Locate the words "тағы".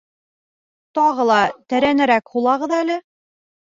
0.99-1.27